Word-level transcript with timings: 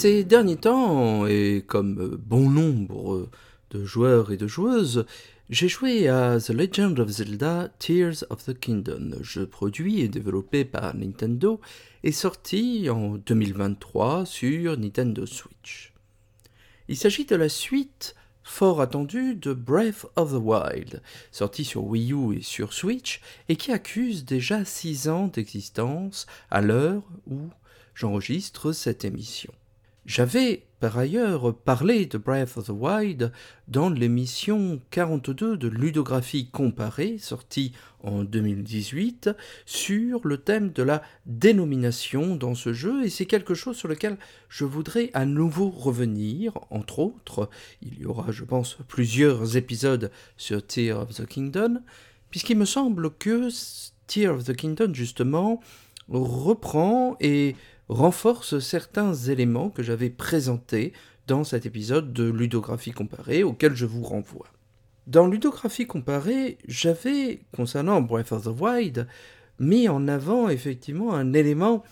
Ces 0.00 0.24
derniers 0.24 0.56
temps, 0.56 1.26
et 1.26 1.62
comme 1.66 2.16
bon 2.16 2.48
nombre 2.48 3.28
de 3.70 3.84
joueurs 3.84 4.32
et 4.32 4.38
de 4.38 4.46
joueuses, 4.46 5.04
j'ai 5.50 5.68
joué 5.68 6.08
à 6.08 6.40
The 6.40 6.54
Legend 6.54 6.98
of 6.98 7.10
Zelda 7.10 7.68
Tears 7.78 8.24
of 8.30 8.42
the 8.46 8.58
Kingdom, 8.58 9.16
jeu 9.20 9.46
produit 9.46 10.00
et 10.00 10.08
développé 10.08 10.64
par 10.64 10.96
Nintendo 10.96 11.60
et 12.02 12.12
sorti 12.12 12.88
en 12.88 13.16
2023 13.16 14.24
sur 14.24 14.78
Nintendo 14.78 15.26
Switch. 15.26 15.92
Il 16.88 16.96
s'agit 16.96 17.26
de 17.26 17.36
la 17.36 17.50
suite 17.50 18.14
fort 18.42 18.80
attendue 18.80 19.34
de 19.34 19.52
Breath 19.52 20.06
of 20.16 20.30
the 20.30 20.40
Wild, 20.42 21.02
sorti 21.30 21.62
sur 21.62 21.84
Wii 21.84 22.14
U 22.14 22.38
et 22.38 22.42
sur 22.42 22.72
Switch, 22.72 23.20
et 23.50 23.56
qui 23.56 23.70
accuse 23.70 24.24
déjà 24.24 24.64
6 24.64 25.10
ans 25.10 25.26
d'existence 25.26 26.26
à 26.50 26.62
l'heure 26.62 27.02
où 27.26 27.50
j'enregistre 27.94 28.72
cette 28.72 29.04
émission. 29.04 29.52
J'avais 30.10 30.64
par 30.80 30.98
ailleurs 30.98 31.54
parlé 31.54 32.04
de 32.04 32.18
Breath 32.18 32.56
of 32.56 32.66
the 32.66 32.70
Wild 32.70 33.30
dans 33.68 33.88
l'émission 33.88 34.80
42 34.90 35.56
de 35.56 35.68
Ludographie 35.68 36.50
comparée, 36.50 37.18
sortie 37.18 37.74
en 38.02 38.24
2018, 38.24 39.30
sur 39.66 40.26
le 40.26 40.38
thème 40.38 40.72
de 40.72 40.82
la 40.82 41.02
dénomination 41.26 42.34
dans 42.34 42.56
ce 42.56 42.72
jeu, 42.72 43.04
et 43.04 43.08
c'est 43.08 43.26
quelque 43.26 43.54
chose 43.54 43.76
sur 43.76 43.86
lequel 43.86 44.18
je 44.48 44.64
voudrais 44.64 45.10
à 45.14 45.26
nouveau 45.26 45.70
revenir, 45.70 46.58
entre 46.70 46.98
autres. 46.98 47.48
Il 47.80 48.00
y 48.00 48.04
aura, 48.04 48.32
je 48.32 48.42
pense, 48.42 48.78
plusieurs 48.88 49.56
épisodes 49.56 50.10
sur 50.36 50.66
Tear 50.66 51.02
of 51.02 51.14
the 51.14 51.24
Kingdom, 51.24 51.82
puisqu'il 52.30 52.58
me 52.58 52.64
semble 52.64 53.14
que 53.14 53.48
Tear 54.08 54.34
of 54.34 54.42
the 54.42 54.56
Kingdom, 54.56 54.92
justement, 54.92 55.60
reprend 56.08 57.16
et 57.20 57.54
renforce 57.90 58.60
certains 58.60 59.12
éléments 59.14 59.68
que 59.68 59.82
j'avais 59.82 60.10
présentés 60.10 60.92
dans 61.26 61.42
cet 61.42 61.66
épisode 61.66 62.12
de 62.12 62.30
ludographie 62.30 62.92
comparée 62.92 63.42
auquel 63.42 63.74
je 63.74 63.84
vous 63.84 64.04
renvoie. 64.04 64.46
Dans 65.08 65.26
ludographie 65.26 65.88
comparée, 65.88 66.58
j'avais, 66.68 67.40
concernant 67.52 68.00
Breath 68.00 68.30
of 68.30 68.44
the 68.44 68.60
Wild, 68.60 69.08
mis 69.58 69.88
en 69.88 70.06
avant 70.06 70.48
effectivement 70.48 71.14
un 71.14 71.32
élément 71.32 71.82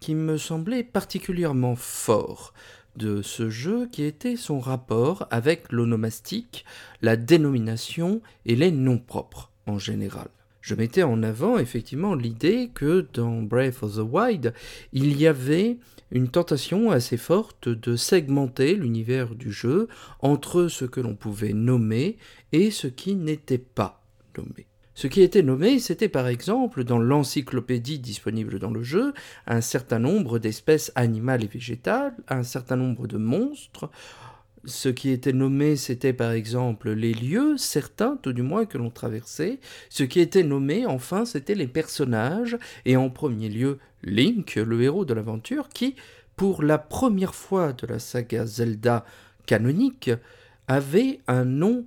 qui 0.00 0.16
me 0.16 0.38
semblait 0.38 0.82
particulièrement 0.82 1.76
fort 1.76 2.52
de 2.96 3.22
ce 3.22 3.48
jeu 3.48 3.88
qui 3.92 4.02
était 4.02 4.36
son 4.36 4.58
rapport 4.58 5.28
avec 5.30 5.70
l'onomastique, 5.70 6.64
la 7.00 7.16
dénomination 7.16 8.20
et 8.44 8.56
les 8.56 8.72
noms 8.72 8.98
propres 8.98 9.52
en 9.66 9.78
général 9.78 10.28
je 10.64 10.74
mettais 10.74 11.02
en 11.02 11.22
avant 11.22 11.58
effectivement 11.58 12.14
l'idée 12.14 12.70
que 12.72 13.06
dans 13.12 13.42
Breath 13.42 13.82
of 13.82 13.96
the 13.96 13.98
Wild, 13.98 14.54
il 14.94 15.20
y 15.20 15.26
avait 15.26 15.76
une 16.10 16.28
tentation 16.28 16.90
assez 16.90 17.18
forte 17.18 17.68
de 17.68 17.96
segmenter 17.96 18.74
l'univers 18.74 19.34
du 19.34 19.52
jeu 19.52 19.88
entre 20.20 20.68
ce 20.68 20.86
que 20.86 21.02
l'on 21.02 21.16
pouvait 21.16 21.52
nommer 21.52 22.16
et 22.52 22.70
ce 22.70 22.86
qui 22.86 23.14
n'était 23.14 23.58
pas 23.58 24.02
nommé. 24.38 24.66
Ce 24.94 25.06
qui 25.06 25.20
était 25.20 25.42
nommé, 25.42 25.78
c'était 25.80 26.08
par 26.08 26.28
exemple, 26.28 26.84
dans 26.84 26.98
l'encyclopédie 26.98 27.98
disponible 27.98 28.58
dans 28.58 28.70
le 28.70 28.82
jeu, 28.82 29.12
un 29.46 29.60
certain 29.60 29.98
nombre 29.98 30.38
d'espèces 30.38 30.92
animales 30.94 31.44
et 31.44 31.48
végétales, 31.48 32.16
un 32.28 32.42
certain 32.42 32.76
nombre 32.76 33.06
de 33.06 33.18
monstres, 33.18 33.90
ce 34.66 34.88
qui 34.88 35.10
était 35.10 35.32
nommé, 35.32 35.76
c'était 35.76 36.12
par 36.12 36.32
exemple 36.32 36.90
les 36.90 37.14
lieux, 37.14 37.56
certains 37.56 38.16
tout 38.22 38.32
du 38.32 38.42
moins 38.42 38.66
que 38.66 38.78
l'on 38.78 38.90
traversait. 38.90 39.60
Ce 39.88 40.04
qui 40.04 40.20
était 40.20 40.42
nommé, 40.42 40.86
enfin, 40.86 41.24
c'était 41.24 41.54
les 41.54 41.66
personnages, 41.66 42.56
et 42.84 42.96
en 42.96 43.10
premier 43.10 43.48
lieu 43.48 43.78
Link, 44.02 44.56
le 44.56 44.82
héros 44.82 45.04
de 45.04 45.14
l'aventure, 45.14 45.68
qui, 45.68 45.96
pour 46.36 46.62
la 46.62 46.78
première 46.78 47.34
fois 47.34 47.72
de 47.72 47.86
la 47.86 47.98
saga 47.98 48.46
Zelda 48.46 49.04
canonique, 49.46 50.10
avait 50.68 51.20
un 51.26 51.44
nom 51.44 51.84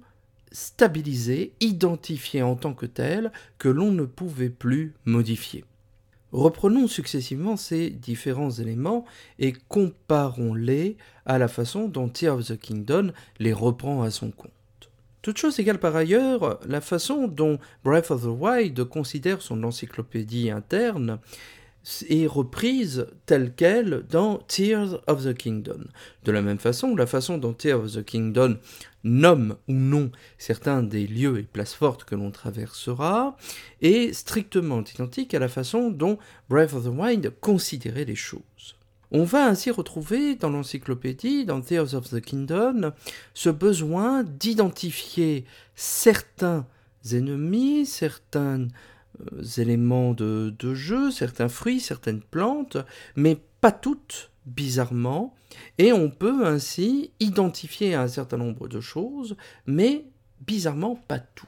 stabilisé, 0.52 1.54
identifié 1.60 2.42
en 2.42 2.56
tant 2.56 2.74
que 2.74 2.86
tel, 2.86 3.32
que 3.58 3.70
l'on 3.70 3.92
ne 3.92 4.06
pouvait 4.06 4.50
plus 4.50 4.94
modifier. 5.06 5.66
Reprenons 6.32 6.88
successivement 6.88 7.56
ces 7.56 7.90
différents 7.90 8.52
éléments 8.52 9.06
et 9.40 9.54
comparons-les 9.70 10.98
à 11.26 11.38
la 11.38 11.48
façon 11.48 11.88
dont 11.88 12.10
Tear 12.10 12.36
of 12.36 12.46
the 12.46 12.60
Kingdom 12.60 13.12
les 13.40 13.54
reprend 13.54 14.04
à 14.04 14.12
son 14.12 14.32
compte. 14.32 14.52
Toute 15.22 15.38
chose 15.38 15.60
égale 15.60 15.80
par 15.80 15.96
ailleurs, 15.96 16.60
la 16.68 16.82
façon 16.82 17.28
dont 17.28 17.60
Breath 17.84 18.12
of 18.12 18.24
the 18.24 18.28
Wild 18.28 18.84
considère 18.86 19.42
son 19.42 19.64
encyclopédie 19.64 20.50
interne 20.50 21.20
est 22.10 22.28
reprise 22.28 23.08
telle 23.26 23.54
qu'elle 23.54 24.04
dans 24.10 24.38
Tears 24.48 25.02
of 25.08 25.24
the 25.24 25.34
Kingdom. 25.34 25.86
De 26.24 26.32
la 26.32 26.42
même 26.42 26.60
façon, 26.60 26.96
la 26.96 27.08
façon 27.08 27.38
dont 27.38 27.54
Tears 27.54 27.80
of 27.80 27.94
the 27.94 28.04
Kingdom 28.04 28.58
nomme 29.08 29.56
ou 29.68 29.74
non 29.74 30.12
certains 30.38 30.84
des 30.84 31.08
lieux 31.08 31.40
et 31.40 31.44
places 31.44 31.74
fortes 31.74 32.04
que 32.04 32.16
l'on 32.16 32.32
traversera 32.32 33.38
est 33.82 34.14
strictement 34.14 34.84
identique 34.84 35.34
à 35.34 35.40
la 35.40 35.48
façon 35.48 35.90
dont 35.90 36.18
Breath 36.50 36.74
of 36.74 36.86
the 36.86 36.88
Wild 36.88 37.34
considérait 37.42 38.06
les 38.06 38.16
choses. 38.16 38.76
On 39.12 39.24
va 39.24 39.48
ainsi 39.48 39.72
retrouver 39.72 40.36
dans 40.36 40.50
l'encyclopédie, 40.50 41.46
dans 41.46 41.62
Tears 41.62 41.94
of 41.94 42.10
the 42.10 42.20
Kingdom, 42.20 42.92
ce 43.34 43.50
besoin 43.50 44.24
d'identifier 44.24 45.46
certains 45.76 46.66
ennemis, 47.14 47.86
certains 47.86 48.68
euh, 49.22 49.44
éléments 49.58 50.14
de, 50.14 50.54
de, 50.60 50.74
jeu, 50.74 51.10
certains 51.12 51.48
fruits, 51.48 51.80
certaines 51.80 52.22
plantes, 52.22 52.78
mais 53.16 53.38
pas 53.62 53.72
toutes, 53.72 54.30
bizarrement, 54.48 55.36
et 55.78 55.94
on 55.94 56.10
peut 56.10 56.46
ainsi 56.46 57.12
identifier 57.20 57.94
un 57.94 58.08
certain 58.08 58.38
nombre 58.38 58.68
de 58.68 58.80
choses, 58.80 59.36
mais 59.66 60.06
bizarrement 60.46 60.96
pas 60.96 61.20
tout. 61.20 61.48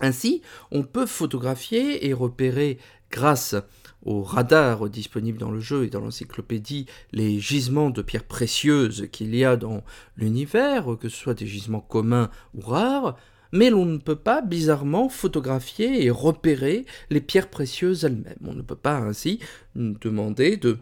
Ainsi, 0.00 0.42
on 0.70 0.82
peut 0.82 1.06
photographier 1.06 2.06
et 2.06 2.12
repérer 2.12 2.78
grâce 3.10 3.54
au 4.02 4.22
radar 4.22 4.88
disponible 4.88 5.38
dans 5.38 5.50
le 5.50 5.60
jeu 5.60 5.84
et 5.84 5.90
dans 5.90 6.00
l'encyclopédie 6.00 6.86
les 7.12 7.38
gisements 7.38 7.90
de 7.90 8.00
pierres 8.00 8.24
précieuses 8.24 9.08
qu'il 9.12 9.34
y 9.34 9.44
a 9.44 9.56
dans 9.56 9.84
l'univers, 10.16 10.96
que 10.98 11.08
ce 11.08 11.16
soit 11.16 11.34
des 11.34 11.46
gisements 11.46 11.80
communs 11.80 12.30
ou 12.54 12.62
rares, 12.62 13.16
mais 13.52 13.68
l'on 13.68 13.84
ne 13.84 13.98
peut 13.98 14.16
pas 14.16 14.42
bizarrement 14.42 15.08
photographier 15.08 16.04
et 16.04 16.10
repérer 16.10 16.86
les 17.10 17.20
pierres 17.20 17.50
précieuses 17.50 18.04
elles-mêmes. 18.04 18.38
On 18.46 18.54
ne 18.54 18.62
peut 18.62 18.76
pas 18.76 18.96
ainsi 18.96 19.40
demander 19.74 20.56
de 20.56 20.78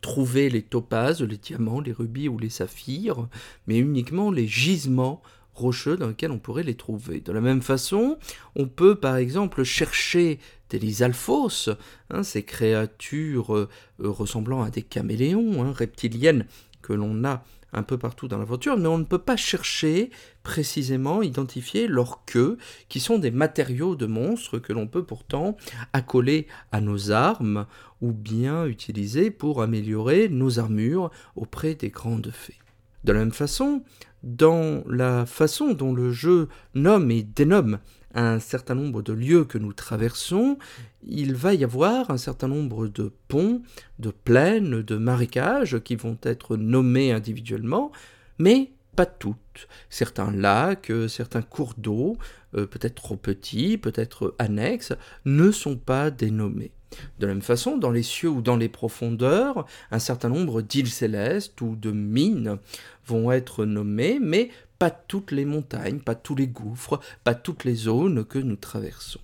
trouver 0.00 0.48
les 0.48 0.62
topazes, 0.62 1.22
les 1.22 1.36
diamants, 1.36 1.80
les 1.80 1.92
rubis 1.92 2.28
ou 2.28 2.38
les 2.38 2.50
saphirs, 2.50 3.28
mais 3.66 3.78
uniquement 3.78 4.30
les 4.30 4.46
gisements 4.46 5.22
rocheux 5.54 5.96
dans 5.96 6.08
lesquels 6.08 6.30
on 6.30 6.38
pourrait 6.38 6.62
les 6.62 6.74
trouver. 6.74 7.20
De 7.20 7.32
la 7.32 7.40
même 7.40 7.62
façon, 7.62 8.18
on 8.56 8.66
peut 8.66 8.94
par 8.94 9.16
exemple 9.16 9.62
chercher 9.62 10.38
des 10.70 10.78
lysalphos, 10.78 11.70
hein, 12.10 12.22
ces 12.22 12.44
créatures 12.44 13.54
euh, 13.54 13.68
ressemblant 13.98 14.62
à 14.62 14.70
des 14.70 14.82
caméléons, 14.82 15.62
hein, 15.62 15.72
reptiliennes 15.72 16.46
que 16.82 16.92
l'on 16.92 17.24
a 17.24 17.44
un 17.72 17.82
peu 17.82 17.98
partout 17.98 18.28
dans 18.28 18.38
l'aventure, 18.38 18.76
mais 18.76 18.88
on 18.88 18.98
ne 18.98 19.04
peut 19.04 19.18
pas 19.18 19.36
chercher 19.36 20.10
précisément, 20.42 21.22
identifier 21.22 21.86
leurs 21.86 22.24
queues, 22.24 22.58
qui 22.88 23.00
sont 23.00 23.18
des 23.18 23.30
matériaux 23.30 23.96
de 23.96 24.06
monstres 24.06 24.58
que 24.58 24.72
l'on 24.72 24.86
peut 24.86 25.04
pourtant 25.04 25.56
accoler 25.92 26.46
à 26.72 26.80
nos 26.80 27.10
armes 27.10 27.66
ou 28.00 28.12
bien 28.12 28.66
utiliser 28.66 29.30
pour 29.30 29.62
améliorer 29.62 30.28
nos 30.28 30.58
armures 30.58 31.10
auprès 31.36 31.74
des 31.74 31.90
grandes 31.90 32.30
fées. 32.32 32.58
De 33.04 33.12
la 33.12 33.20
même 33.20 33.32
façon, 33.32 33.82
dans 34.22 34.82
la 34.86 35.26
façon 35.26 35.72
dont 35.72 35.94
le 35.94 36.12
jeu 36.12 36.48
nomme 36.74 37.10
et 37.10 37.22
dénomme 37.22 37.78
un 38.14 38.40
certain 38.40 38.74
nombre 38.74 39.02
de 39.02 39.12
lieux 39.12 39.44
que 39.44 39.58
nous 39.58 39.72
traversons, 39.72 40.58
il 41.06 41.34
va 41.34 41.54
y 41.54 41.64
avoir 41.64 42.10
un 42.10 42.18
certain 42.18 42.48
nombre 42.48 42.88
de 42.88 43.12
ponts, 43.28 43.62
de 43.98 44.10
plaines, 44.10 44.82
de 44.82 44.96
marécages 44.96 45.80
qui 45.80 45.96
vont 45.96 46.18
être 46.22 46.56
nommés 46.56 47.12
individuellement, 47.12 47.92
mais 48.38 48.72
pas 48.96 49.06
toutes. 49.06 49.68
Certains 49.88 50.32
lacs, 50.32 50.90
euh, 50.90 51.08
certains 51.08 51.42
cours 51.42 51.74
d'eau, 51.78 52.16
euh, 52.54 52.66
peut-être 52.66 52.96
trop 52.96 53.16
petits, 53.16 53.78
peut-être 53.78 54.34
annexes, 54.38 54.92
ne 55.24 55.50
sont 55.50 55.76
pas 55.76 56.10
dénommés. 56.10 56.72
De 57.20 57.26
la 57.26 57.34
même 57.34 57.42
façon, 57.42 57.78
dans 57.78 57.92
les 57.92 58.02
cieux 58.02 58.28
ou 58.28 58.42
dans 58.42 58.56
les 58.56 58.68
profondeurs, 58.68 59.64
un 59.92 60.00
certain 60.00 60.28
nombre 60.28 60.60
d'îles 60.60 60.90
célestes 60.90 61.60
ou 61.60 61.76
de 61.76 61.92
mines 61.92 62.58
vont 63.06 63.30
être 63.30 63.64
nommées, 63.64 64.18
mais 64.20 64.50
pas 64.80 64.90
toutes 64.90 65.30
les 65.30 65.44
montagnes, 65.44 66.00
pas 66.00 66.14
tous 66.14 66.34
les 66.34 66.48
gouffres, 66.48 67.00
pas 67.22 67.34
toutes 67.34 67.64
les 67.64 67.74
zones 67.74 68.24
que 68.24 68.38
nous 68.38 68.56
traversons. 68.56 69.20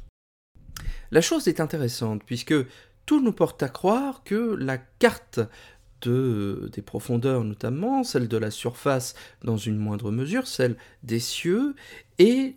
La 1.11 1.23
chose 1.23 1.49
est 1.49 1.61
intéressante 1.61 2.23
puisque 2.27 2.55
tout 3.07 3.23
nous 3.23 3.33
porte 3.33 3.63
à 3.63 3.71
croire 3.71 4.23
que 4.23 4.55
la 4.55 4.77
carte 4.77 5.41
de, 6.03 6.69
des 6.75 6.83
profondeurs 6.83 7.43
notamment, 7.43 8.05
celle 8.05 8.29
de 8.29 8.37
la 8.37 8.51
surface 8.51 9.15
dans 9.45 9.57
une 9.57 9.79
moindre 9.79 10.11
mesure, 10.11 10.47
celle 10.47 10.77
des 11.03 11.21
cieux, 11.21 11.75
est 12.19 12.57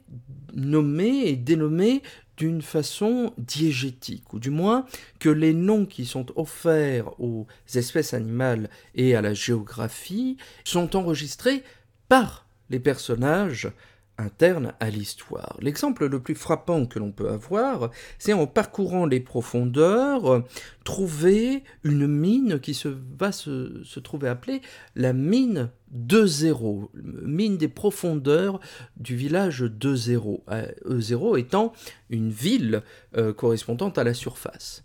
nommée 0.54 1.30
et 1.30 1.38
dénommée 1.38 2.04
d'une 2.36 2.62
façon 2.62 3.34
diégétique, 3.38 4.34
ou 4.34 4.40
du 4.40 4.50
moins 4.50 4.86
que 5.20 5.30
les 5.30 5.54
noms 5.54 5.86
qui 5.86 6.06
sont 6.06 6.26
offerts 6.38 7.18
aux 7.22 7.48
espèces 7.74 8.14
animales 8.14 8.70
et 8.94 9.16
à 9.16 9.22
la 9.22 9.34
géographie 9.34 10.36
sont 10.66 10.98
enregistrés 10.98 11.64
par 12.10 12.49
les 12.70 12.80
personnages 12.80 13.72
interne 14.20 14.74
à 14.80 14.90
l'histoire. 14.90 15.56
L'exemple 15.62 16.08
le 16.08 16.22
plus 16.22 16.36
frappant 16.36 16.86
que 16.86 17.00
l'on 17.00 17.12
peut 17.12 17.30
avoir, 17.30 17.90
c'est 18.18 18.34
en 18.34 18.48
parcourant 18.48 19.06
les 19.06 19.20
profondeurs, 19.20 20.44
trouver 20.84 21.64
une 21.84 22.06
mine 22.06 22.60
qui 22.60 22.74
se, 22.74 22.90
va 22.90 23.32
se, 23.32 24.00
trouver 24.00 24.28
appelée 24.28 24.62
la 24.96 25.14
mine 25.14 25.70
de 25.92 26.26
zéro, 26.26 26.92
mine 26.94 27.58
des 27.58 27.70
profondeurs 27.70 28.60
du 28.98 29.16
village 29.16 29.62
de 29.62 29.96
zéro, 29.96 30.44
E0 30.86 31.40
étant 31.40 31.74
une 32.10 32.30
ville 32.30 32.84
euh, 33.18 33.34
correspondant 33.34 33.90
à 33.90 34.04
la 34.04 34.14
surface. 34.14 34.84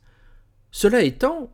Cela 0.70 1.02
étant, 1.02 1.52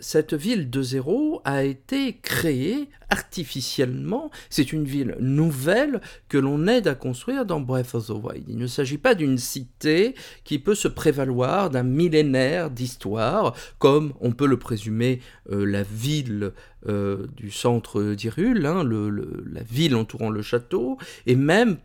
cette 0.00 0.34
ville 0.34 0.70
de 0.70 0.82
zéro 0.82 1.40
a 1.44 1.62
été 1.62 2.18
créée 2.20 2.88
artificiellement. 3.10 4.30
C'est 4.48 4.72
une 4.72 4.84
ville 4.84 5.16
nouvelle 5.20 6.00
que 6.28 6.38
l'on 6.38 6.66
aide 6.66 6.88
à 6.88 6.94
construire 6.94 7.44
dans 7.44 7.60
Breath 7.60 7.94
of 7.94 8.06
the 8.06 8.10
Wild. 8.10 8.44
Il 8.48 8.58
ne 8.58 8.66
s'agit 8.66 8.98
pas 8.98 9.14
d'une 9.14 9.38
cité 9.38 10.14
qui 10.44 10.58
peut 10.58 10.74
se 10.74 10.88
prévaloir 10.88 11.70
d'un 11.70 11.82
millénaire 11.82 12.70
d'histoire, 12.70 13.54
comme 13.78 14.12
on 14.20 14.32
peut 14.32 14.46
le 14.46 14.58
présumer 14.58 15.20
euh, 15.50 15.64
la 15.64 15.82
ville 15.82 16.52
euh, 16.88 17.26
du 17.36 17.50
centre 17.50 18.14
d'Irul, 18.14 18.64
hein, 18.64 18.84
la 18.84 19.62
ville 19.62 19.94
entourant 19.94 20.30
le 20.30 20.42
château, 20.42 20.98
et 21.26 21.36
même 21.36 21.76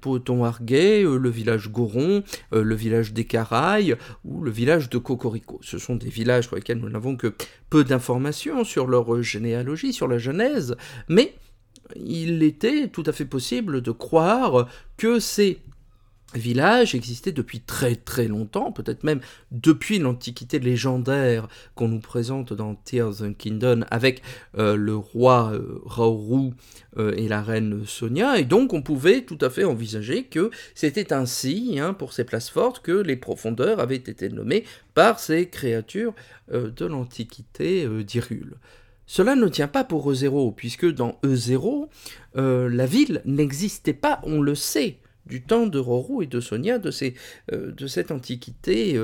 Arguet, 0.44 1.04
euh, 1.04 1.18
le 1.18 1.30
village 1.30 1.70
Goron, 1.70 2.24
le 2.52 2.76
village 2.76 3.14
des 3.14 3.26
Caraïs 3.26 3.96
ou 4.24 4.42
le 4.42 4.52
village 4.52 4.90
de 4.90 4.98
Cocorico. 4.98 5.60
Ce 5.62 5.78
sont 5.78 5.96
des 5.96 6.10
villages 6.10 6.48
pour 6.48 6.58
lesquels 6.58 6.80
nous 6.80 6.90
n'avons 6.90 7.16
que 7.16 7.34
peu 7.70 7.84
d'informations 7.84 8.64
sur 8.64 8.88
leur 8.88 9.22
généalogie, 9.22 9.94
sur 9.94 10.08
la 10.08 10.18
genèse, 10.18 10.76
mais 11.10 11.34
il 11.96 12.44
était 12.44 12.88
tout 12.88 13.04
à 13.06 13.12
fait 13.12 13.26
possible 13.26 13.82
de 13.82 13.92
croire 13.92 14.68
que 14.98 15.20
ces 15.20 15.60
villages 16.34 16.96
existaient 16.96 17.32
depuis 17.32 17.62
très 17.62 17.96
très 17.96 18.28
longtemps, 18.28 18.72
peut-être 18.72 19.04
même 19.04 19.22
depuis 19.52 20.00
l'Antiquité 20.00 20.60
légendaire 20.60 21.48
qu'on 21.76 21.88
nous 21.88 22.00
présente 22.00 22.52
dans 22.52 22.76
Tears 22.76 23.22
of 23.22 23.38
Kingdom 23.38 23.86
avec 23.92 24.22
euh, 24.58 24.76
le 24.76 24.96
roi 24.96 25.52
euh, 25.54 25.82
Raoru 25.86 26.52
euh, 26.98 27.14
et 27.16 27.28
la 27.28 27.42
reine 27.42 27.86
Sonia, 27.86 28.40
et 28.40 28.44
donc 28.44 28.74
on 28.74 28.82
pouvait 28.82 29.22
tout 29.22 29.38
à 29.42 29.50
fait 29.50 29.64
envisager 29.64 30.24
que 30.24 30.50
c'était 30.74 31.14
ainsi, 31.14 31.78
hein, 31.80 31.94
pour 31.94 32.14
ces 32.14 32.24
places 32.24 32.50
fortes, 32.50 32.82
que 32.82 32.92
les 32.92 33.16
profondeurs 33.16 33.80
avaient 33.80 33.96
été 33.96 34.30
nommées 34.30 34.66
par 34.94 35.20
ces 35.20 35.50
créatures 35.50 36.14
de 36.52 36.86
l'Antiquité 36.86 37.88
d'Irule. 38.04 38.58
Cela 39.08 39.36
ne 39.36 39.48
tient 39.48 39.68
pas 39.68 39.84
pour 39.84 40.12
E0, 40.12 40.56
puisque 40.56 40.92
dans 40.92 41.20
E0, 41.24 41.88
euh, 42.38 42.70
la 42.70 42.86
ville 42.86 43.22
n'existait 43.26 43.94
pas, 43.94 44.20
on 44.24 44.42
le 44.42 44.56
sait, 44.56 44.98
du 45.26 45.42
temps 45.42 45.68
de 45.68 45.80
Rorou 45.80 46.22
et 46.22 46.28
de 46.28 46.40
Sonia, 46.40 46.80
de, 46.80 46.92
ces, 46.92 47.16
euh, 47.52 47.72
de 47.72 47.88
cette 47.88 48.12
antiquité 48.12 48.98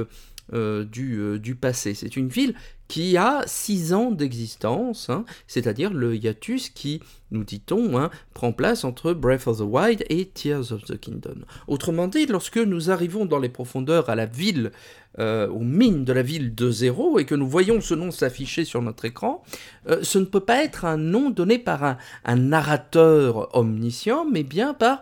euh, 0.54 0.84
du, 0.84 1.40
du, 1.40 1.56
passé. 1.56 1.94
C'est 1.94 2.16
une 2.16 2.30
ville 2.30 2.56
qui 2.92 3.16
a 3.16 3.44
six 3.46 3.94
ans 3.94 4.12
d'existence, 4.12 5.10
hein, 5.10 5.24
c'est-à-dire 5.48 5.94
le 5.94 6.14
hiatus 6.14 6.68
qui, 6.70 7.02
nous 7.32 7.46
dit-on, 7.46 7.98
hein, 7.98 8.10
prend 8.34 8.52
place 8.52 8.84
entre 8.84 9.14
Breath 9.14 9.48
of 9.48 9.60
the 9.60 9.62
Wild 9.62 10.04
et 10.10 10.26
Tears 10.26 10.74
of 10.74 10.84
the 10.84 11.00
Kingdom. 11.00 11.46
Autrement 11.70 12.10
dit, 12.10 12.26
lorsque 12.26 12.58
nous 12.58 12.92
arrivons 12.92 13.24
dans 13.24 13.40
les 13.40 13.48
profondeurs 13.48 14.10
à 14.10 14.16
la 14.16 14.26
ville, 14.26 14.74
euh, 15.20 15.48
aux 15.48 15.64
mines 15.64 16.04
de 16.04 16.12
la 16.12 16.22
ville 16.22 16.54
de 16.54 16.70
zéro, 16.70 17.18
et 17.18 17.24
que 17.24 17.36
nous 17.36 17.48
voyons 17.48 17.80
ce 17.80 17.94
nom 17.94 18.12
s'afficher 18.12 18.66
sur 18.66 18.82
notre 18.82 19.06
écran, 19.06 19.42
euh, 19.90 20.00
ce 20.04 20.20
ne 20.20 20.26
peut 20.26 20.42
pas 20.42 20.62
être 20.62 20.84
un 20.84 20.98
nom 20.98 21.30
donné 21.30 21.60
par 21.60 21.86
un, 21.86 21.98
un 22.26 22.36
narrateur 22.36 23.56
omniscient, 23.56 24.26
mais 24.30 24.44
bien 24.44 24.74
par 24.74 25.02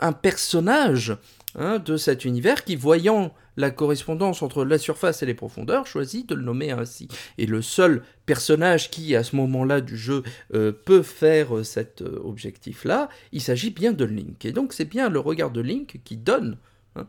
un 0.00 0.12
personnage 0.12 1.16
hein, 1.54 1.78
de 1.78 1.96
cet 1.96 2.24
univers 2.24 2.64
qui, 2.64 2.74
voyant 2.74 3.32
la 3.60 3.70
correspondance 3.70 4.42
entre 4.42 4.64
la 4.64 4.78
surface 4.78 5.22
et 5.22 5.26
les 5.26 5.34
profondeurs, 5.34 5.86
choisit 5.86 6.28
de 6.28 6.34
le 6.34 6.42
nommer 6.42 6.70
ainsi. 6.70 7.08
Et 7.38 7.46
le 7.46 7.62
seul 7.62 8.02
personnage 8.26 8.90
qui, 8.90 9.14
à 9.14 9.22
ce 9.22 9.36
moment-là 9.36 9.80
du 9.80 9.96
jeu, 9.96 10.22
euh, 10.54 10.72
peut 10.72 11.02
faire 11.02 11.56
euh, 11.56 11.62
cet 11.62 12.02
euh, 12.02 12.20
objectif-là, 12.24 13.08
il 13.32 13.40
s'agit 13.40 13.70
bien 13.70 13.92
de 13.92 14.04
Link. 14.04 14.44
Et 14.44 14.52
donc 14.52 14.72
c'est 14.72 14.84
bien 14.84 15.08
le 15.08 15.20
regard 15.20 15.50
de 15.50 15.60
Link 15.60 16.00
qui 16.04 16.16
donne 16.16 16.56
hein, 16.96 17.06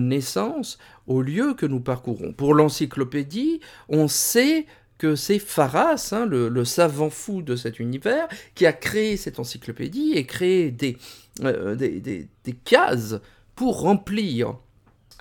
naissance 0.00 0.78
au 1.06 1.22
lieu 1.22 1.54
que 1.54 1.66
nous 1.66 1.80
parcourons. 1.80 2.32
Pour 2.32 2.54
l'encyclopédie, 2.54 3.60
on 3.88 4.08
sait 4.08 4.66
que 4.98 5.16
c'est 5.16 5.38
Pharas, 5.38 6.10
hein, 6.12 6.26
le, 6.26 6.64
savant 6.64 7.10
fou 7.10 7.42
de 7.42 7.56
cet 7.56 7.78
univers, 7.80 8.28
qui 8.54 8.66
a 8.66 8.72
créé 8.72 9.16
cette 9.16 9.38
encyclopédie 9.38 10.12
et 10.14 10.24
créé 10.24 10.70
des, 10.70 10.96
des 11.40 12.52
cases 12.64 13.16
pour 13.54 13.80
remplir 13.80 14.58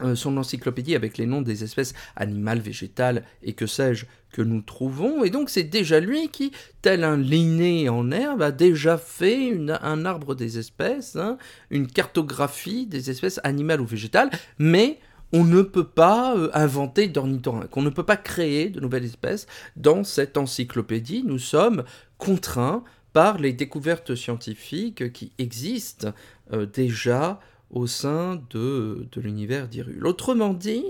euh, 0.01 0.15
son 0.15 0.37
encyclopédie 0.37 0.95
avec 0.95 1.17
les 1.17 1.25
noms 1.25 1.41
des 1.41 1.63
espèces 1.63 1.93
animales, 2.15 2.59
végétales 2.59 3.23
et 3.43 3.53
que 3.53 3.67
sais-je 3.67 4.05
que 4.31 4.41
nous 4.41 4.61
trouvons. 4.61 5.23
Et 5.23 5.29
donc 5.29 5.49
c'est 5.49 5.63
déjà 5.63 5.99
lui 5.99 6.29
qui, 6.29 6.51
tel 6.81 7.03
un 7.03 7.17
linné 7.17 7.89
en 7.89 8.11
herbe, 8.11 8.41
a 8.41 8.51
déjà 8.51 8.97
fait 8.97 9.55
un 9.81 10.05
arbre 10.05 10.35
des 10.35 10.57
espèces, 10.57 11.15
hein, 11.15 11.37
une 11.69 11.87
cartographie 11.87 12.87
des 12.87 13.11
espèces 13.11 13.39
animales 13.43 13.81
ou 13.81 13.85
végétales, 13.85 14.31
mais 14.57 14.99
on 15.31 15.43
ne 15.43 15.61
peut 15.61 15.87
pas 15.87 16.35
euh, 16.35 16.49
inventer 16.53 17.07
d'ornithorynque, 17.07 17.75
on 17.75 17.81
ne 17.81 17.89
peut 17.89 18.03
pas 18.03 18.17
créer 18.17 18.69
de 18.69 18.79
nouvelles 18.79 19.05
espèces 19.05 19.47
dans 19.75 20.03
cette 20.03 20.37
encyclopédie. 20.37 21.23
Nous 21.25 21.39
sommes 21.39 21.83
contraints 22.17 22.83
par 23.13 23.37
les 23.37 23.53
découvertes 23.53 24.15
scientifiques 24.15 25.11
qui 25.13 25.31
existent 25.37 26.13
euh, 26.51 26.65
déjà 26.65 27.39
au 27.69 27.87
sein 27.87 28.41
de, 28.51 29.07
de 29.11 29.21
l'univers 29.21 29.67
d'Irul. 29.67 30.05
Autrement 30.05 30.53
dit, 30.53 30.83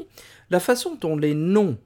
la 0.49 0.59
façon 0.59 0.97
dont 0.99 1.15
les 1.15 1.33
noms 1.33 1.77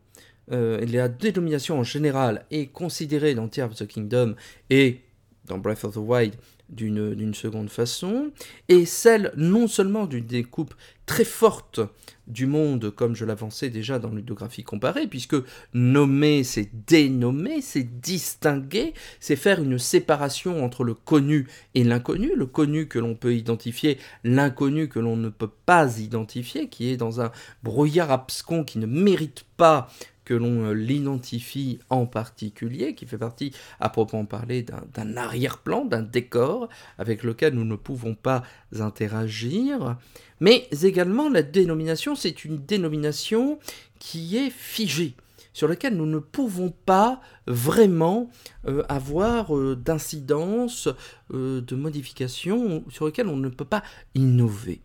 euh, 0.52 0.80
et 0.80 0.86
la 0.86 1.10
dénomination 1.10 1.80
en 1.80 1.84
général 1.84 2.46
est 2.52 2.68
considérée 2.68 3.36
dans 3.36 3.48
Tears 3.48 3.72
of 3.72 3.76
the 3.76 3.88
Kingdom 3.88 4.36
et 4.70 5.02
dans 5.48 5.58
Breath 5.58 5.84
of 5.84 5.94
the 5.94 5.98
Wild 5.98 6.36
d'une 6.70 7.34
seconde 7.34 7.70
façon, 7.70 8.32
et 8.68 8.86
celle 8.86 9.32
non 9.38 9.68
seulement 9.68 10.06
d'une 10.06 10.26
découpe 10.26 10.74
très 11.06 11.24
forte 11.24 11.80
du 12.28 12.46
monde, 12.46 12.92
comme 12.92 13.16
je 13.16 13.24
l'avançais 13.24 13.70
déjà 13.70 14.00
dans 14.00 14.10
l'udographie 14.10 14.64
comparée, 14.64 15.08
puisque 15.08 15.38
nommer, 15.74 16.44
c'est 16.44 16.70
dénommer, 16.88 17.62
c'est 17.62 18.02
distinguer, 18.02 18.94
c'est 19.22 19.38
faire 19.38 19.62
une 19.62 19.80
séparation 19.80 20.62
entre 20.62 20.84
le 20.84 20.94
connu 20.94 21.48
et 21.74 21.86
l'inconnu, 21.86 22.32
le 22.36 22.46
connu 22.46 22.90
que 22.90 23.00
l'on 23.00 23.16
peut 23.16 23.34
identifier, 23.34 23.98
l'inconnu 24.26 24.90
que 24.90 25.00
l'on 25.00 25.16
ne 25.16 25.30
peut 25.30 25.52
pas 25.66 26.00
identifier, 26.00 26.68
qui 26.68 26.90
est 26.90 26.98
dans 26.98 27.22
un 27.22 27.32
brouillard 27.64 28.12
abscon 28.12 28.66
qui 28.66 28.80
ne 28.80 28.88
mérite 28.88 29.46
pas 29.56 29.88
que 30.28 30.34
l'on 30.34 30.66
euh, 30.66 30.74
l'identifie 30.74 31.80
en 31.90 32.06
particulier, 32.06 32.96
qui 32.96 33.06
fait 33.06 33.18
partie, 33.18 33.54
à 33.80 33.88
proprement 33.88 34.26
parler, 34.26 34.62
d'un 34.94 35.16
arrière-plan, 35.16 35.86
d'un 35.86 36.02
décor 36.02 36.68
avec 36.98 37.24
lequel 37.24 37.54
nous 37.54 37.64
ne 37.64 37.78
pouvons 37.78 38.14
pas 38.14 38.44
interagir. 38.78 39.96
Mais 40.42 40.68
également, 40.84 41.30
la 41.30 41.44
dénomination, 41.44 42.14
c'est 42.14 42.44
une 42.44 42.58
dénomination 42.58 43.58
qui 44.00 44.36
est 44.36 44.50
figée 44.50 45.16
sur 45.54 45.70
laquelle 45.70 45.96
nous 45.96 46.06
ne 46.06 46.20
pouvons 46.20 46.74
pas 46.86 47.22
vraiment 47.48 48.30
euh, 48.68 48.84
avoir 48.90 49.56
euh, 49.56 49.78
d'incidence, 49.78 50.90
de 51.32 51.76
modification, 51.76 52.84
sur 52.90 53.06
lequel 53.06 53.28
on 53.28 53.38
ne 53.38 53.48
peut 53.48 53.66
pas 53.66 53.82
innover. 54.14 54.82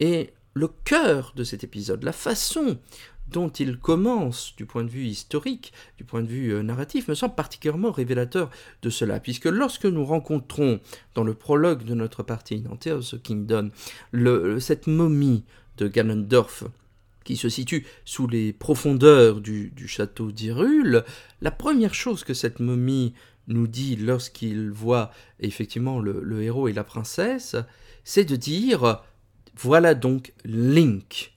Et 0.00 0.32
le 0.54 0.68
cœur 0.68 1.34
de 1.36 1.44
cet 1.44 1.62
épisode, 1.62 2.02
la 2.04 2.12
façon 2.12 2.78
dont 3.30 3.48
il 3.48 3.78
commence 3.78 4.54
du 4.56 4.66
point 4.66 4.84
de 4.84 4.90
vue 4.90 5.06
historique, 5.06 5.72
du 5.96 6.04
point 6.04 6.22
de 6.22 6.26
vue 6.26 6.52
euh, 6.52 6.62
narratif, 6.62 7.08
me 7.08 7.14
semble 7.14 7.34
particulièrement 7.34 7.90
révélateur 7.90 8.50
de 8.82 8.90
cela, 8.90 9.20
puisque 9.20 9.46
lorsque 9.46 9.84
nous 9.84 10.04
rencontrons 10.04 10.80
dans 11.14 11.24
le 11.24 11.34
prologue 11.34 11.84
de 11.84 11.94
notre 11.94 12.22
partie, 12.22 12.60
dans 12.60 12.76
Tears 12.76 13.14
Kingdom, 13.22 13.70
cette 14.60 14.86
momie 14.86 15.44
de 15.76 15.88
Ganondorf, 15.88 16.64
qui 17.24 17.36
se 17.36 17.48
situe 17.48 17.86
sous 18.04 18.26
les 18.26 18.52
profondeurs 18.52 19.40
du, 19.40 19.72
château 19.86 20.32
d'Irule, 20.32 21.04
la 21.42 21.50
première 21.50 21.94
chose 21.94 22.24
que 22.24 22.34
cette 22.34 22.60
momie 22.60 23.12
nous 23.48 23.66
dit 23.66 23.96
lorsqu'il 23.96 24.70
voit 24.70 25.10
effectivement 25.40 26.00
le 26.00 26.42
héros 26.42 26.68
et 26.68 26.72
la 26.72 26.84
princesse, 26.84 27.56
c'est 28.04 28.24
de 28.24 28.36
dire 28.36 29.02
voilà 29.54 29.94
donc 29.94 30.32
Link, 30.44 31.34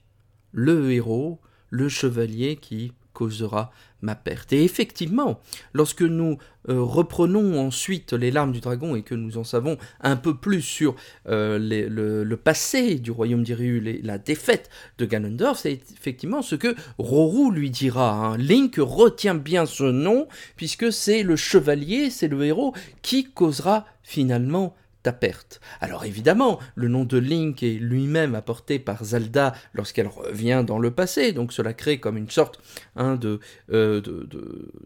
le 0.52 0.92
héros, 0.92 1.40
le 1.72 1.88
chevalier 1.88 2.56
qui 2.56 2.92
causera 3.14 3.72
ma 4.00 4.14
perte. 4.14 4.52
Et 4.52 4.64
effectivement, 4.64 5.40
lorsque 5.72 6.02
nous 6.02 6.38
euh, 6.68 6.80
reprenons 6.80 7.58
ensuite 7.60 8.12
les 8.12 8.30
larmes 8.30 8.52
du 8.52 8.60
dragon 8.60 8.96
et 8.96 9.02
que 9.02 9.14
nous 9.14 9.38
en 9.38 9.44
savons 9.44 9.78
un 10.00 10.16
peu 10.16 10.36
plus 10.36 10.60
sur 10.60 10.96
euh, 11.28 11.58
le, 11.58 12.36
passé 12.36 12.96
du 12.96 13.10
royaume 13.10 13.44
d'Irul 13.44 13.88
et 13.88 14.00
la 14.02 14.18
défaite 14.18 14.70
de 14.98 15.06
Ganondorf, 15.06 15.58
c'est 15.58 15.80
effectivement 15.92 16.42
ce 16.42 16.56
que 16.56 16.74
Roru 16.98 17.52
lui 17.52 17.70
dira. 17.70 18.12
Hein. 18.12 18.36
Link 18.36 18.76
retient 18.78 19.36
bien 19.36 19.66
ce 19.66 19.84
nom 19.84 20.26
puisque 20.56 20.92
c'est 20.92 21.22
le 21.22 21.36
chevalier, 21.36 22.10
c'est 22.10 22.28
le 22.28 22.44
héros 22.44 22.74
qui 23.02 23.30
causera 23.30 23.86
finalement 24.02 24.74
ta 25.02 25.12
perte. 25.12 25.60
Alors 25.80 26.04
évidemment, 26.04 26.58
le 26.74 26.88
nom 26.88 27.04
de 27.04 27.18
Link 27.18 27.62
est 27.62 27.78
lui-même 27.78 28.34
apporté 28.34 28.78
par 28.78 29.04
Zelda 29.04 29.54
lorsqu'elle 29.74 30.06
revient 30.06 30.64
dans 30.66 30.78
le 30.78 30.90
passé, 30.90 31.32
donc 31.32 31.52
cela 31.52 31.74
crée 31.74 31.98
comme 31.98 32.16
une 32.16 32.30
sorte 32.30 32.60
hein, 32.96 33.18
euh, 33.24 34.00
de, 34.00 34.28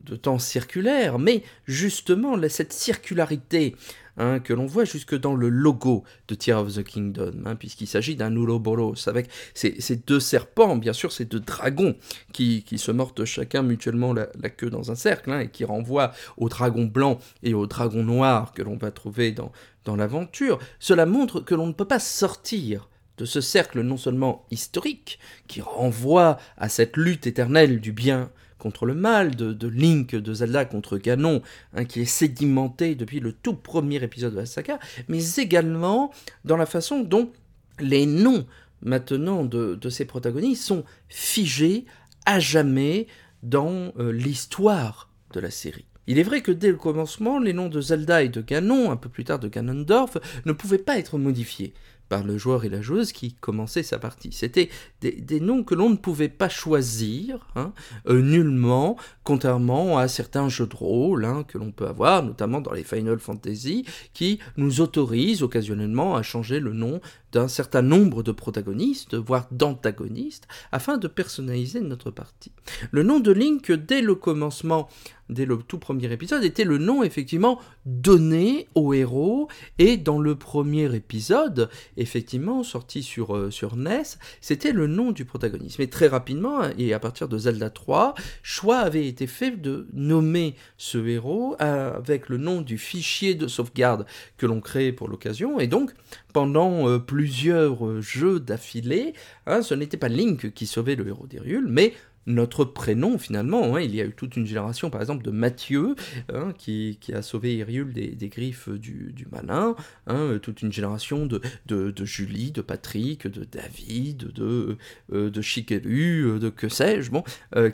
de, 0.04 0.16
temps 0.16 0.38
circulaire, 0.38 1.18
mais 1.18 1.42
justement 1.66 2.36
cette 2.48 2.72
circularité 2.72 3.76
Hein, 4.18 4.38
que 4.40 4.54
l'on 4.54 4.64
voit 4.64 4.84
jusque 4.84 5.14
dans 5.14 5.34
le 5.34 5.50
logo 5.50 6.02
de 6.28 6.34
Tear 6.34 6.62
of 6.62 6.74
the 6.74 6.82
Kingdom, 6.82 7.42
hein, 7.44 7.54
puisqu'il 7.54 7.86
s'agit 7.86 8.16
d'un 8.16 8.34
Ouroboros, 8.34 9.08
avec 9.08 9.28
ces, 9.52 9.74
deux 10.06 10.20
serpents, 10.20 10.76
bien 10.76 10.94
sûr, 10.94 11.12
ces 11.12 11.26
deux 11.26 11.40
dragons, 11.40 11.96
qui, 12.32 12.64
se 12.76 12.90
mordent 12.92 13.26
chacun 13.26 13.62
mutuellement 13.62 14.14
la, 14.14 14.26
queue 14.48 14.70
dans 14.70 14.90
un 14.90 14.94
cercle, 14.94 15.30
hein, 15.30 15.40
et 15.40 15.48
qui 15.48 15.64
renvoient 15.64 16.12
au 16.38 16.48
dragon 16.48 16.84
blanc 16.84 17.18
et 17.42 17.52
au 17.52 17.66
dragon 17.66 18.02
noir 18.02 18.52
que 18.54 18.62
l'on 18.62 18.76
va 18.76 18.90
trouver 18.90 19.32
dans, 19.32 19.52
dans 19.84 19.96
l'aventure. 19.96 20.58
Cela 20.78 21.04
montre 21.04 21.40
que 21.40 21.54
l'on 21.54 21.66
ne 21.66 21.72
peut 21.72 21.84
pas 21.84 21.98
sortir 21.98 22.88
de 23.18 23.24
ce 23.24 23.40
cercle 23.40 23.80
non 23.80 23.96
seulement 23.96 24.46
historique, 24.50 25.18
qui 25.46 25.60
renvoie 25.60 26.38
à 26.56 26.68
cette 26.68 26.96
lutte 26.96 27.26
éternelle 27.26 27.80
du 27.80 27.92
bien 27.92 28.30
contre 28.58 28.86
le 28.86 28.94
mal, 28.94 29.36
de, 29.36 29.68
Link, 29.68 30.14
de 30.14 30.34
Zelda 30.34 30.64
contre 30.64 30.98
Ganon, 30.98 31.42
hein, 31.74 31.84
qui 31.84 32.00
est 32.00 32.06
sédimenté 32.06 32.94
depuis 32.94 33.20
le 33.20 33.32
tout 33.32 33.54
premier 33.54 34.02
épisode 34.02 34.32
de 34.32 34.40
la 34.40 34.46
saga, 34.46 34.78
mais 35.08 35.34
également 35.36 36.10
dans 36.44 36.56
la 36.56 36.66
façon 36.66 37.02
dont 37.02 37.30
les 37.78 38.06
noms 38.06 38.46
maintenant 38.82 39.44
de, 39.44 39.88
ces 39.88 40.04
protagonistes 40.04 40.64
sont 40.64 40.84
figés 41.08 41.84
à 42.24 42.40
jamais 42.40 43.06
dans 43.42 43.92
euh, 43.98 44.10
l'histoire 44.10 45.10
de 45.32 45.40
la 45.40 45.50
série. 45.50 45.86
Il 46.08 46.18
est 46.18 46.22
vrai 46.22 46.40
que 46.40 46.52
dès 46.52 46.70
le 46.70 46.76
commencement, 46.76 47.38
les 47.38 47.52
noms 47.52 47.68
de 47.68 47.80
Zelda 47.80 48.22
et 48.22 48.28
de 48.28 48.40
Ganon, 48.40 48.90
un 48.90 48.96
peu 48.96 49.08
plus 49.08 49.24
tard 49.24 49.38
de 49.38 49.48
Ganondorf, 49.48 50.18
ne 50.44 50.52
pouvaient 50.52 50.78
pas 50.78 50.98
être 50.98 51.18
modifiés 51.18 51.74
par 52.08 52.24
le 52.24 52.38
joueur 52.38 52.64
et 52.64 52.68
la 52.68 52.82
joueuse 52.82 53.12
qui 53.12 53.34
commençait 53.34 53.82
sa 53.82 53.98
partie. 53.98 54.32
C'était 54.32 54.70
des, 55.00 55.40
noms 55.40 55.64
que 55.64 55.74
l'on 55.74 55.90
ne 55.90 55.96
pouvait 55.96 56.28
pas 56.28 56.48
choisir 56.48 57.48
hein, 57.56 57.72
euh, 58.08 58.20
nullement, 58.20 58.96
contrairement 59.26 59.98
à 59.98 60.06
certains 60.06 60.48
jeux 60.48 60.68
de 60.68 60.76
rôle 60.76 61.24
hein, 61.24 61.44
que 61.48 61.58
l'on 61.58 61.72
peut 61.72 61.88
avoir, 61.88 62.22
notamment 62.22 62.60
dans 62.60 62.72
les 62.72 62.84
Final 62.84 63.18
Fantasy, 63.18 63.84
qui 64.14 64.38
nous 64.56 64.80
autorisent 64.80 65.42
occasionnellement 65.42 66.14
à 66.14 66.22
changer 66.22 66.60
le 66.60 66.72
nom 66.72 67.00
d'un 67.32 67.48
certain 67.48 67.82
nombre 67.82 68.22
de 68.22 68.32
protagonistes, 68.32 69.14
voire 69.14 69.48
d'antagonistes, 69.50 70.46
afin 70.70 70.96
de 70.96 71.08
personnaliser 71.08 71.80
notre 71.80 72.10
partie. 72.12 72.52
Le 72.92 73.02
nom 73.02 73.18
de 73.18 73.32
Link, 73.32 73.72
dès 73.72 74.00
le 74.00 74.14
commencement, 74.14 74.88
dès 75.28 75.44
le 75.44 75.58
tout 75.58 75.78
premier 75.78 76.10
épisode, 76.12 76.44
était 76.44 76.64
le 76.64 76.78
nom 76.78 77.02
effectivement 77.02 77.60
donné 77.84 78.68
au 78.74 78.94
héros, 78.94 79.48
et 79.78 79.96
dans 79.96 80.18
le 80.18 80.36
premier 80.36 80.94
épisode, 80.94 81.68
effectivement, 81.96 82.62
sorti 82.62 83.02
sur, 83.02 83.36
euh, 83.36 83.50
sur 83.50 83.76
NES, 83.76 84.02
c'était 84.40 84.72
le 84.72 84.86
nom 84.86 85.10
du 85.12 85.24
protagoniste. 85.24 85.78
Mais 85.78 85.88
très 85.88 86.06
rapidement, 86.06 86.62
et 86.78 86.92
à 86.94 87.00
partir 87.00 87.28
de 87.28 87.38
Zelda 87.38 87.70
3, 87.70 88.14
choix 88.42 88.78
avait 88.78 89.06
été 89.06 89.15
fait 89.24 89.52
de 89.52 89.86
nommer 89.94 90.54
ce 90.76 90.98
héros 90.98 91.56
avec 91.58 92.28
le 92.28 92.36
nom 92.36 92.60
du 92.60 92.76
fichier 92.76 93.34
de 93.34 93.48
sauvegarde 93.48 94.04
que 94.36 94.44
l'on 94.44 94.60
crée 94.60 94.92
pour 94.92 95.08
l'occasion, 95.08 95.58
et 95.58 95.66
donc, 95.66 95.92
pendant 96.34 96.86
euh, 96.86 96.98
plusieurs 96.98 97.86
euh, 97.86 98.02
jeux 98.02 98.40
d'affilée, 98.40 99.14
hein, 99.46 99.62
ce 99.62 99.72
n'était 99.72 99.96
pas 99.96 100.08
Link 100.08 100.52
qui 100.52 100.66
sauvait 100.66 100.94
le 100.94 101.08
héros 101.08 101.26
d'Hyrule, 101.26 101.66
mais 101.66 101.94
notre 102.26 102.64
prénom 102.64 103.18
finalement. 103.18 103.76
Hein. 103.76 103.80
Il 103.80 103.94
y 103.94 104.00
a 104.00 104.04
eu 104.04 104.12
toute 104.12 104.36
une 104.36 104.46
génération 104.46 104.90
par 104.90 105.00
exemple 105.00 105.24
de 105.24 105.30
Mathieu 105.30 105.94
hein, 106.32 106.52
qui, 106.56 106.98
qui, 107.00 107.12
a 107.12 107.22
sauvé 107.22 107.56
Hyrule 107.56 107.92
des, 107.92 108.08
des 108.08 108.28
griffes 108.28 108.68
du, 108.68 109.12
du 109.12 109.26
malin, 109.30 109.74
hein, 110.06 110.38
toute 110.42 110.62
une 110.62 110.72
génération 110.72 111.26
de, 111.26 111.40
de, 111.66 111.90
de, 111.90 112.04
Julie, 112.04 112.52
de 112.52 112.62
Patrick, 112.62 113.26
de 113.26 113.44
David, 113.44 114.32
de, 114.32 114.76
euh, 115.12 115.30
de 115.30 115.40
Shikeru, 115.40 116.38
de 116.38 116.50
que 116.50 116.68
sais-je, 116.68 117.10
bon, 117.10 117.22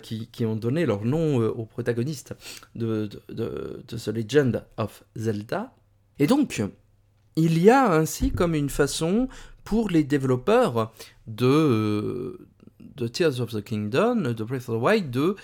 qui, 0.03 0.29
qui, 0.31 0.45
ont 0.45 0.57
donné 0.57 0.87
leur 0.87 1.05
nom 1.05 1.37
aux 1.37 1.65
protagonistes 1.65 2.35
de, 2.75 3.09
de, 3.29 3.83
The 3.89 4.09
Legend 4.09 4.65
of 4.77 5.05
Zelda. 5.17 5.75
Et 6.19 6.27
donc, 6.27 6.63
il 7.37 7.59
y 7.59 7.71
a 7.71 7.93
ainsi 7.93 8.31
comme 8.31 8.55
une 8.55 8.71
façon 8.71 9.29
pour 9.65 9.91
les 9.91 10.05
développeurs 10.05 10.93
de, 11.27 12.49
de 12.97 13.07
Tears 13.09 13.41
of 13.41 13.53
the 13.53 13.63
Kingdom, 13.63 14.33
de 14.33 14.45
Breath 14.45 14.69
of 14.69 14.79
the 14.79 14.83
Wild, 14.83 15.11
de 15.11 15.37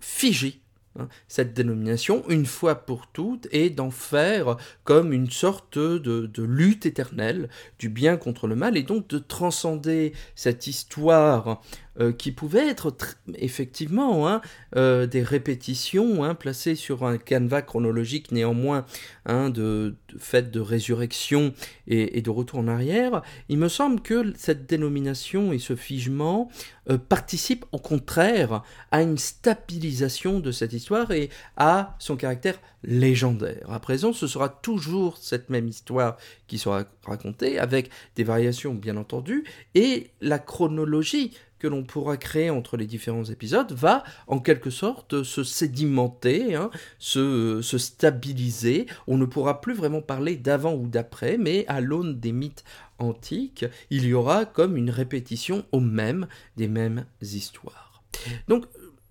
figer 0.00 0.60
hein, 0.98 1.08
cette 1.28 1.54
dénomination 1.54 2.24
une 2.28 2.46
fois 2.46 2.74
pour 2.74 3.06
toutes 3.06 3.48
et 3.52 3.70
d'en 3.70 3.90
faire 3.90 4.56
comme 4.84 5.12
une 5.12 5.30
sorte 5.30 5.78
de, 5.78 6.26
de, 6.26 6.42
lutte 6.42 6.86
éternelle 6.86 7.48
du 7.78 7.88
bien 7.88 8.16
contre 8.16 8.46
le 8.46 8.56
mal 8.56 8.76
et 8.76 8.82
donc 8.82 9.08
de 9.08 9.18
transcender 9.18 10.12
cette 10.34 10.66
histoire 10.66 11.62
euh, 12.00 12.10
qui 12.10 12.32
pouvaient 12.32 12.68
être 12.68 12.96
effectivement 13.34 14.26
hein, 14.26 14.40
euh, 14.76 15.06
des 15.06 15.22
répétitions 15.22 16.24
hein, 16.24 16.34
placées 16.34 16.74
sur 16.74 17.04
un 17.04 17.18
canevas 17.18 17.60
chronologique 17.60 18.32
néanmoins 18.32 18.86
hein, 19.26 19.50
de, 19.50 19.94
fait 20.16 20.50
de 20.50 20.58
résurrection 20.58 21.52
et, 21.86 22.22
de 22.22 22.30
retour 22.30 22.60
en 22.60 22.68
arrière, 22.68 23.20
il 23.50 23.58
me 23.58 23.68
semble 23.68 24.00
que 24.00 24.32
cette 24.38 24.66
dénomination 24.66 25.52
et 25.52 25.58
ce 25.58 25.76
figement 25.76 26.50
euh, 26.88 26.96
participent 26.96 27.66
au 27.72 27.78
contraire 27.78 28.62
à 28.90 29.02
une 29.02 29.18
stabilisation 29.18 30.40
de 30.40 30.50
cette 30.50 30.72
histoire 30.72 31.10
et 31.10 31.28
à 31.58 31.94
son 31.98 32.16
caractère 32.16 32.58
légendaire. 32.84 33.70
À 33.70 33.80
présent, 33.80 34.12
ce 34.12 34.26
sera 34.26 34.48
toujours 34.48 35.18
cette 35.18 35.50
même 35.50 35.68
histoire 35.68 36.16
qui 36.46 36.58
sera 36.58 36.84
racontée, 37.04 37.58
avec 37.58 37.90
des 38.16 38.24
variations 38.24 38.74
bien 38.74 38.96
entendu, 38.96 39.44
et 39.74 40.10
la 40.20 40.38
chronologie 40.38 41.32
que 41.62 41.68
l'on 41.68 41.84
pourra 41.84 42.16
créer 42.16 42.50
entre 42.50 42.76
les 42.76 42.86
différents 42.86 43.22
épisodes 43.22 43.70
va 43.70 44.02
en 44.26 44.40
quelque 44.40 44.70
sorte 44.70 45.22
se 45.22 45.44
sédimenter, 45.44 46.56
hein, 46.56 46.70
se, 46.98 47.62
se, 47.62 47.78
stabiliser. 47.78 48.86
On 49.06 49.16
ne 49.16 49.26
pourra 49.26 49.60
plus 49.60 49.72
vraiment 49.72 50.02
parler 50.02 50.34
d'avant 50.34 50.74
ou 50.74 50.88
d'après, 50.88 51.38
mais 51.38 51.64
à 51.68 51.80
l'aune 51.80 52.18
des 52.18 52.32
mythes 52.32 52.64
antiques, 52.98 53.64
il 53.90 54.04
y 54.06 54.12
aura 54.12 54.44
comme 54.44 54.76
une 54.76 54.90
répétition 54.90 55.64
au 55.70 55.78
même 55.78 56.26
des 56.56 56.66
mêmes 56.66 57.06
histoires. 57.20 58.02
Donc 58.48 58.64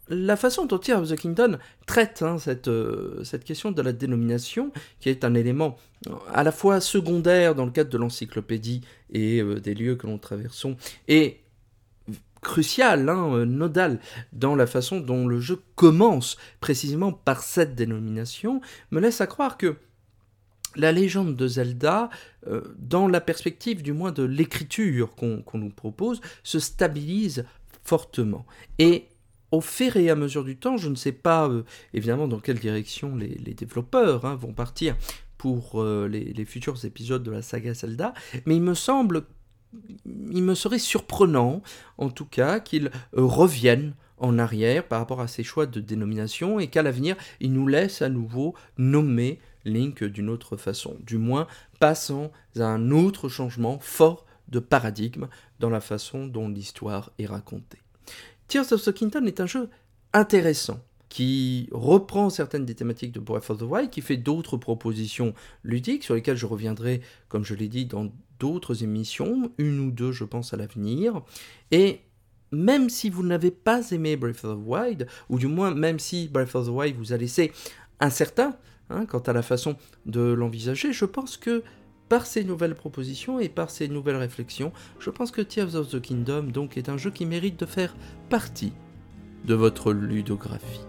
la 0.10 0.36
façon 0.36 0.66
dont 0.66 0.78
Tear 0.78 1.02
of 1.02 1.10
the 1.10 1.16
Kingdom 1.16 1.58
traite 1.86 2.22
hein, 2.22 2.38
cette, 2.38 2.68
euh, 2.68 3.24
cette 3.24 3.46
question 3.46 3.72
de 3.72 3.82
la 3.82 3.94
dénomination, 3.94 4.72
qui 5.00 5.10
est 5.10 5.24
un 5.24 5.34
élément 5.36 5.78
à 6.34 6.44
la 6.44 6.52
fois 6.52 6.82
secondaire 6.82 7.56
dans 7.56 7.66
le 7.66 7.72
cadre 7.72 7.90
de 7.90 7.98
l'encyclopédie 7.98 8.82
et 9.14 9.42
euh, 9.42 9.60
des 9.60 9.74
lieux 9.74 9.96
que 9.96 10.08
nous 10.08 10.18
traversons, 10.18 10.76
et 11.08 11.41
crucial, 12.42 13.08
hein, 13.08 13.34
euh, 13.34 13.46
nodal, 13.46 14.00
dans 14.34 14.56
la 14.56 14.68
façon 14.68 15.00
dont 15.00 15.28
le 15.28 15.40
jeu 15.40 15.62
commence 15.76 16.38
précisément 16.60 17.14
par 17.14 17.44
cette 17.44 17.76
dénomination, 17.76 18.62
me 18.90 19.00
laisse 19.00 19.22
à 19.22 19.28
croire 19.28 19.58
que 19.58 19.78
la 20.76 20.92
légende 20.92 21.36
de 21.36 21.48
Zelda, 21.48 22.10
euh, 22.48 22.62
dans 22.78 23.08
la 23.08 23.22
perspective 23.22 23.84
du 23.84 23.94
moins 23.94 24.12
de 24.12 24.24
l'écriture 24.24 25.16
qu'on 25.16 25.44
nous 25.54 25.70
propose, 25.70 26.22
se 26.44 26.60
stabilise 26.60 27.46
fortement. 27.84 28.46
Et 28.80 29.06
au 29.52 29.62
fur 29.62 29.98
et 29.98 30.10
à 30.10 30.16
mesure 30.16 30.46
du 30.46 30.56
temps, 30.58 30.78
je 30.78 30.90
ne 30.90 30.96
sais 30.96 31.12
pas 31.12 31.48
euh, 31.48 31.64
évidemment 31.94 32.28
dans 32.28 32.40
quelle 32.40 32.60
direction 32.60 33.16
les, 33.16 33.54
développeurs 33.54 34.26
hein, 34.26 34.36
vont 34.36 34.54
partir 34.54 34.96
pour 35.38 35.84
les, 35.84 36.34
les, 36.34 36.46
futurs 36.46 36.86
épisodes 36.86 37.24
de 37.24 37.32
la 37.32 37.42
saga 37.42 37.74
Zelda, 37.74 38.14
mais 38.46 38.58
il 38.58 38.62
me 38.62 38.76
semble 38.76 39.26
il 40.06 40.44
me 40.44 40.56
serait 40.56 40.80
surprenant, 40.80 41.62
en 41.98 42.10
tout 42.10 42.26
cas, 42.26 42.60
qu'il 42.60 42.88
euh, 42.88 43.24
revienne 43.24 43.94
en 44.18 44.38
arrière 44.38 44.88
par 44.88 45.00
rapport 45.00 45.22
à 45.22 45.28
ses 45.28 45.44
choix 45.44 45.66
de 45.66 45.80
dénomination 45.80 46.60
et 46.60 46.68
qu'à 46.68 46.84
l'avenir, 46.84 47.16
il 47.40 47.54
nous 47.54 47.68
laisse 47.68 48.02
à 48.02 48.10
nouveau 48.10 48.54
nommer 48.78 49.40
Link 49.66 50.04
d'une 50.04 50.30
autre 50.30 50.58
façon, 50.58 50.98
du 51.02 51.18
moins 51.18 51.48
passant 51.80 52.32
à 52.58 52.66
un 52.66 52.92
autre 52.92 53.30
changement 53.30 53.80
fort 53.80 54.26
de 54.48 54.60
paradigme 54.60 55.28
dans 55.60 55.70
la 55.70 55.82
façon 55.82 56.26
dont 56.26 56.50
l'histoire 56.50 57.12
est 57.20 57.26
racontée. 57.26 57.80
Tears 58.48 58.72
of 58.74 58.84
the 58.84 58.92
Kingdom 58.92 59.26
est 59.26 59.40
un 59.40 59.46
jeu 59.46 59.70
intéressant 60.14 60.80
qui 61.10 61.68
reprend 61.72 62.30
certaines 62.30 62.66
des 62.66 62.76
thématiques 62.76 63.12
de 63.12 63.20
Breath 63.20 63.50
of 63.50 63.60
the 63.60 63.64
Wild, 63.64 63.90
qui 63.90 64.02
fait 64.02 64.18
d'autres 64.18 64.58
propositions 64.58 65.34
ludiques 65.64 66.04
sur 66.04 66.16
lesquelles 66.16 66.38
je 66.38 66.46
reviendrai, 66.46 67.02
comme 67.28 67.44
je 67.44 67.54
l'ai 67.54 67.68
dit, 67.68 67.86
dans 67.86 68.10
d'autres 68.42 68.84
émissions, 68.84 69.52
une 69.60 69.80
ou 69.80 69.92
deux 69.92 70.12
je 70.12 70.24
pense 70.24 70.54
à 70.54 70.58
l'avenir, 70.58 71.22
et 71.70 72.02
même 72.52 72.90
si 72.90 73.12
vous 73.12 73.24
n'avez 73.24 73.52
pas 73.52 73.92
aimé 73.92 74.18
Breath 74.18 74.44
of 74.44 74.58
the 74.58 74.68
Wild, 74.68 75.08
ou 75.30 75.38
du 75.38 75.48
moins 75.48 75.74
même 75.74 76.00
si 76.00 76.28
Breath 76.28 76.56
of 76.56 76.66
the 76.66 76.72
Wild 76.72 76.98
vous 76.98 77.14
a 77.14 77.18
laissé 77.18 77.52
incertain 78.00 78.58
hein, 78.90 79.06
quant 79.06 79.20
à 79.20 79.34
la 79.34 79.44
façon 79.44 79.78
de 80.08 80.22
l'envisager, 80.22 80.92
je 80.92 81.06
pense 81.06 81.38
que 81.38 81.64
par 82.10 82.26
ces 82.26 82.44
nouvelles 82.44 82.76
propositions 82.76 83.40
et 83.40 83.48
par 83.48 83.70
ces 83.70 83.88
nouvelles 83.88 84.18
réflexions, 84.18 84.74
je 85.00 85.12
pense 85.12 85.32
que 85.32 85.42
Tears 85.42 85.76
of 85.76 85.90
the 85.90 86.02
Kingdom 86.02 86.44
donc 86.44 86.76
est 86.78 86.90
un 86.90 86.98
jeu 86.98 87.12
qui 87.12 87.26
mérite 87.26 87.60
de 87.60 87.66
faire 87.66 87.96
partie 88.30 88.74
de 89.46 89.54
votre 89.54 89.94
ludographie. 89.94 90.82